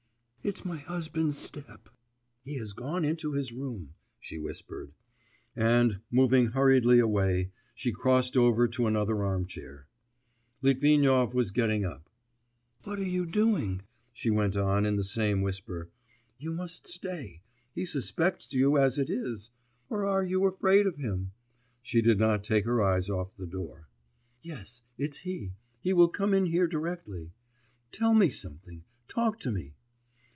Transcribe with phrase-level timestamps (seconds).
[0.43, 1.87] 'It's my husband's step,...
[2.41, 4.91] he has gone into his room,' she whispered,
[5.55, 9.85] and, moving hurriedly away, she crossed over to another armchair.
[10.63, 12.09] Litvinov was getting up....
[12.83, 15.91] 'What are you doing?' she went on in the same whisper;
[16.39, 17.43] 'you must stay,
[17.75, 19.51] he suspects you as it is.
[19.91, 21.33] Or are you afraid of him?'
[21.83, 23.89] She did not take her eyes off the door.
[24.41, 27.29] 'Yes, it's he; he will come in here directly.
[27.91, 29.75] Tell me something, talk to me.